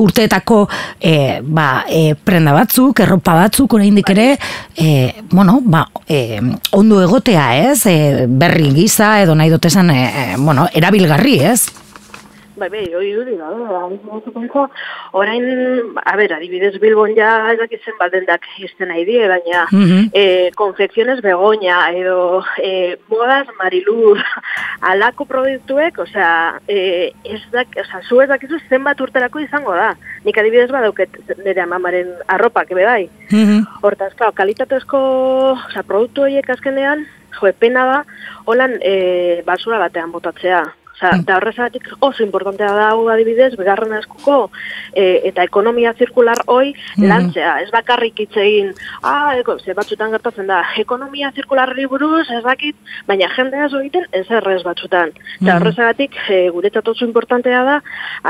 [0.00, 0.66] urteetako,
[1.00, 4.28] e, ba, e, prenda batzuk, erropa batzuk, oraindik ere,
[4.76, 6.40] e, bueno, ba, e,
[6.72, 11.85] ondo egotea, ez, e, berri giza, edo nahi dotesan, e, e, bueno, erabilgarri, ez?
[12.56, 14.62] Bai, bai, hori duri, da, da,
[15.12, 15.44] orain,
[16.00, 20.08] a ber, adibidez Bilbon ja ez dakit zenbat dendak izten nahi die, baina Mhm.
[20.14, 24.22] eh, konfekziones begoña edo eh, modas marilur
[24.80, 29.94] alako produktuek, osea, eh, ez dak, osea, zu ez dakizu zenbat urterako izango da.
[30.24, 31.10] Nik adibidez badauket
[31.44, 33.08] nire amamaren arropak, ebe bai.
[33.82, 34.98] Hortaz, klar, kalitatezko,
[35.68, 37.04] osea, produktu horiek azkenean,
[37.36, 38.04] jo, pena da,
[38.46, 40.64] holan e, basura batean botatzea.
[40.96, 44.36] Osa, eta horrezatik oso importantea da hau adibidez, begarren eskuko
[44.94, 47.58] e, eta ekonomia zirkular hoi lantzea.
[47.60, 48.70] Ez bakarrik hitz egin,
[49.02, 54.06] ah, eko, ze batzutan gertatzen da, ekonomia zirkularri buruz, ez dakit, baina jendea zo egiten
[54.16, 55.12] ez errez batzutan.
[55.36, 57.80] Eta horrezagatik, e, guretzat oso importantea da,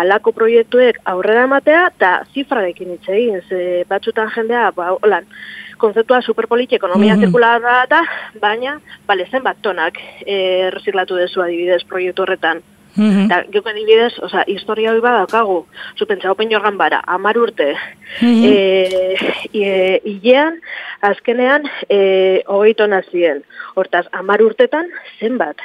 [0.03, 5.31] alako proiektuek aurrera ematea, eta zifrarekin hitz egin, ze batzutan jendea, ba, holan,
[5.77, 7.25] konzeptua superpolit ekonomia Mhm.
[7.25, 8.03] zirkularra da,
[8.41, 12.63] baina, bale, zenbat tonak e, reziklatu dezu adibidez proiektu horretan.
[12.97, 13.27] Mhm.
[13.27, 15.67] Eta geuko adibidez, osea, historia hori badaukagu.
[15.99, 17.75] Zu pentsa, open jorgan bara, amar urte.
[18.23, 18.45] Mhm.
[18.45, 19.17] e,
[19.53, 20.61] e, ilean,
[21.03, 23.43] azkenean, e, hogei tona ziren.
[23.75, 24.87] Hortaz, amar urtetan,
[25.21, 25.57] zenbat?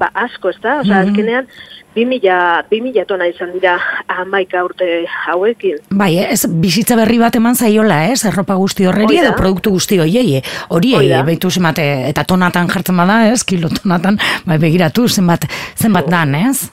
[0.00, 0.78] Ba, asko, ez da?
[0.80, 1.10] Osea, Mhm.
[1.10, 1.46] azkenean,
[1.94, 3.74] 2000, 2000 tona izan dira
[4.08, 4.86] amaika urte
[5.26, 5.76] hauekin.
[5.90, 8.24] Bai, ez bizitza berri bat eman zaiola, ez?
[8.24, 10.36] Erropa guzti horreri edo produktu guzti hoiei.
[10.38, 10.42] eh?
[10.70, 11.22] Horiei, Hoi da.
[11.26, 13.44] behitu zenbat, eh, eta tonatan jartzen bada, ez?
[13.44, 15.44] Kilo tonatan, bai, begiratu zenbat,
[15.76, 16.70] zenbat dan, ez?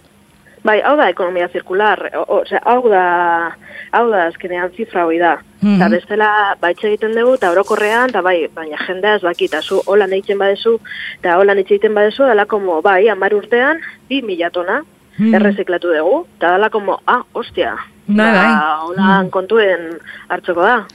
[0.67, 3.03] Bai, hau da ekonomia zirkular, o, o, hau da,
[3.95, 5.37] hau da azkenean zifra hoi da.
[5.61, 5.77] Mhm.
[5.77, 6.29] Eta bestela
[6.61, 10.41] baitxe egiten dugu, eta orokorrean, eta bai, baina jendea ez baki, eta zu holan egiten
[10.41, 10.75] badezu,
[11.21, 14.81] eta holan hitz egiten badezu, dela como, bai, amar urtean, bi mila tona,
[15.17, 15.33] Mhm.
[15.39, 17.75] erreziklatu dugu, eta dela como, ah, ostia,
[18.07, 18.51] Bai, bai.
[18.51, 19.87] ba, holan kontuen
[20.29, 20.85] hartzeko da.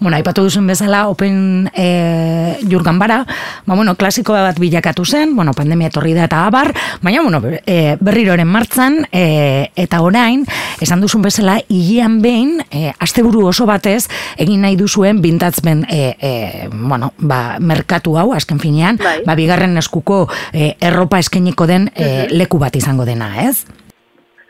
[0.00, 3.26] Bueno, aipatu duzun bezala, Open e, Jurgan bara,
[3.66, 6.72] ba, bueno, klasiko bat bilakatu zen, bueno, pandemia etorri da eta abar,
[7.02, 10.46] baina, bueno, e, berriroren martzan, e, eta orain,
[10.80, 14.06] esan duzun bezala, hilean behin, e, asteburu oso batez,
[14.40, 16.32] egin nahi duzuen bintatzben, e, e,
[16.72, 19.18] bueno, ba, merkatu hau, azken finean, Bai.
[19.26, 20.22] ba, bigarren eskuko
[20.54, 23.66] e, erropa eskeniko den e, leku bat izango dena, ez?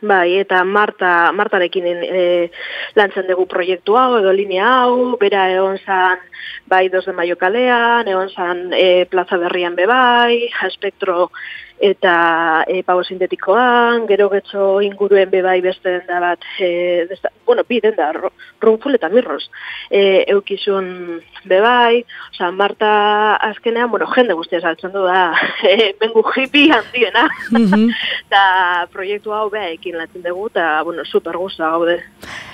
[0.01, 2.51] Bai, eta Marta, Martarekin e,
[2.97, 6.23] lantzen dugu proiektu hau, edo linea hau, bera egon zan,
[6.73, 11.29] bai, 2 de maio kalean, egon zan e, plaza berrian bebai, espektro
[11.81, 17.81] eta e, pago sintetikoan, gero getxo inguruen bebai beste denda bat, e, desta, bueno, bi
[17.81, 18.11] denda,
[18.61, 19.51] runful eta mirros,
[19.89, 22.05] e, eukizun bebai,
[22.35, 25.33] oza, Marta azkenean, bueno, jende guztia saltzen du da,
[25.65, 27.89] e, bengu hippie handiena, Mhm.
[28.29, 31.99] eta proiektu hau behaekin latzen dugu, eta, bueno, super gusta gaude.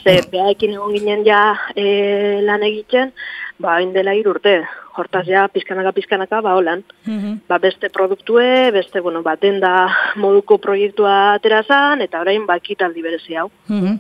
[0.05, 3.13] Ze, behaekin egon ginen ja e, lan egiten,
[3.59, 4.61] ba, hain dela hiru urte.
[4.97, 6.83] Hortaz ja, pizkanaka, pizkanaka, ba, holan.
[7.05, 7.41] Mhm.
[7.49, 13.03] Ba, beste produktue, beste, bueno, ba, denda moduko proiektua atera zan, eta orain, ba, ekitaldi
[13.05, 13.51] berezi hau.
[13.69, 13.99] Mhm.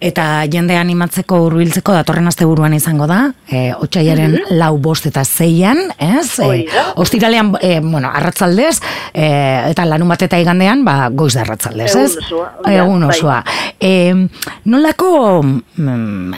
[0.00, 6.36] Eta jende animatzeko hurbiltzeko datorren asteburuan izango da, e, otxaiaren lau bost eta zeian, ez?
[6.40, 6.94] Da.
[6.96, 8.80] ostiralean, e, bueno, arratzaldez,
[9.12, 9.26] e,
[9.70, 12.16] eta larun bat eta igandean, ba, goiz da arratzaldez, Egun ez?
[12.24, 13.10] osoa, hoi da, Egun bai.
[13.16, 13.38] osoa.
[13.80, 13.92] E,
[14.64, 16.32] nolako, mm,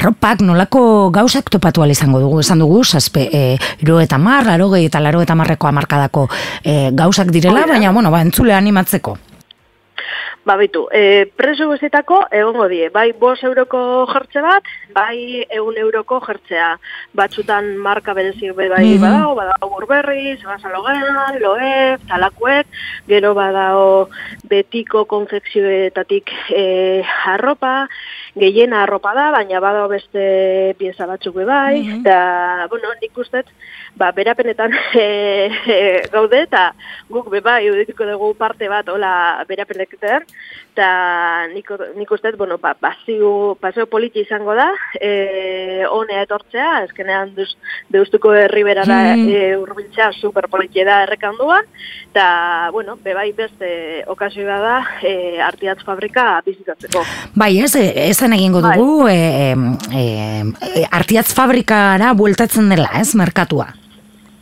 [0.00, 3.39] arropak, nolako gauzak topatu izango dugu, esan dugu, zazpe, e,
[3.82, 6.28] iro eta mar, laro gehi eta laro eta marreko amarkadako
[6.64, 9.18] e, gauzak direla, baina, bueno, ba, entzule animatzeko.
[10.40, 14.64] Ba, bitu, e, preso guztietako egongo die, bai bos euroko jertze bat,
[14.96, 16.70] bai egun euroko jertzea.
[17.14, 19.02] Batzutan marka berezik be bai Mhm.
[19.02, 22.66] badago, badago burberri, sebasalogean, loef, talakuek,
[23.06, 24.08] gero badago
[24.48, 27.86] betiko konfekzioetatik e, arropa,
[28.36, 32.00] gehiena arropa da, baina badago beste pieza batzuk bai, Mhm.
[32.00, 33.46] eta, bueno, nik ustet,
[33.96, 36.74] ba, berapenetan e, e, gaude, eta
[37.08, 40.22] guk be bai, udituko dugu parte bat, hola, berapeneketen,
[40.70, 41.68] eta nik,
[41.98, 44.68] nik uste, bueno, ba, pasio, pasio politi izango da,
[45.00, 47.48] e, honea etortzea, ezkenean duz,
[47.90, 49.28] deustuko herriberara Hmm.
[49.28, 51.66] e, urbiltzea super politi da errekanduan,
[52.10, 57.02] eta, bueno, bebai beste okazioa da, e, artiatz fabrika bizitatzeko.
[57.34, 58.76] Bai, ez, e, esan egingo Bai.
[58.78, 59.54] dugu, e,
[59.92, 63.72] e, e, artiatz fabrikara bueltatzen dela, ez, merkatua.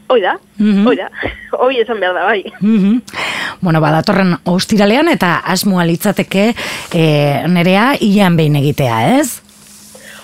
[0.08, 0.86] Hoi da, Mhm.
[0.86, 1.10] hoi da,
[1.60, 2.44] hoi esan behar da, bai.
[2.60, 3.02] Mhm.
[3.60, 6.54] Bueno, badatorren ostiralean eta asmoa litzateke
[6.94, 7.02] e,
[7.48, 9.42] nerea hilean behin egitea, ez?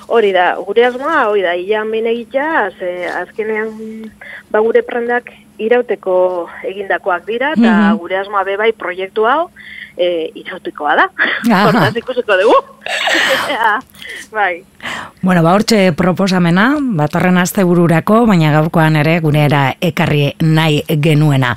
[0.06, 2.90] Hori da, gure asmoa, hori da, ilan behin egitea, ze
[3.22, 4.10] azkenean
[4.52, 7.98] ba gure prendak irauteko egindakoak dira, eta Mhm.
[7.98, 9.50] gure asmoa bebai proiektu hau
[9.96, 11.08] e, irautekoa da.
[11.52, 11.64] Aha.
[11.68, 12.56] Hortaz ikusiko dugu.
[13.50, 13.78] Ea,
[14.36, 14.64] bai.
[15.22, 21.54] Bueno, ba hortxe proposamena, batorren astebururako, baina gaurkoan ere gunera ekarri nahi genuena.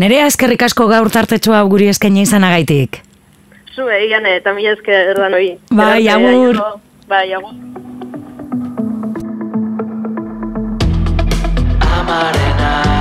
[0.00, 3.02] Nerea eskerrik asko gaur tartetxo hau guri eskaini izanagaitik.
[3.74, 5.54] Zue, ian, eta mila esker da noi.
[5.70, 6.58] Bai, agur.
[7.08, 7.54] Bai, agur.
[12.10, 12.99] amarena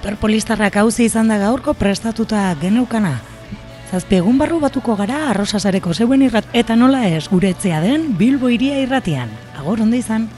[0.00, 3.18] Polistarrak hauzi izan da gaurko prestatuta geneukana.
[3.90, 8.78] Zazpi egun barru batuko gara arrosasareko zeuen irrat eta nola ez guretzea den Bilbo iria
[8.80, 9.28] irratian.
[9.58, 10.30] Agor onde izan.